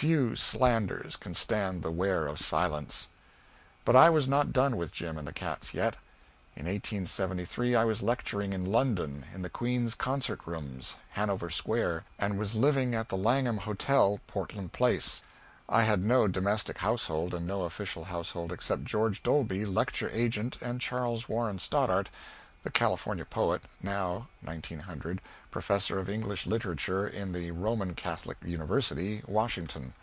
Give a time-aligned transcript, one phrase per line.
[0.00, 3.08] Few slanders can stand the wear of silence.
[3.84, 5.94] [Sidenote: (1873.)] [Sidenote: (1900.)] But I was not done with Jim and the Cats yet.
[6.56, 12.38] In 1873 I was lecturing in London, in the Queen's Concert Rooms, Hanover Square, and
[12.38, 15.20] was living at the Langham Hotel, Portland place.
[15.68, 20.80] I had no domestic household, and no official household except George Dolby, lecture agent, and
[20.80, 22.08] Charles Warren Stoddard,
[22.62, 25.18] the California poet, now (1900)
[25.50, 29.94] Professor of English Literature in the Roman Catholic University, Washington.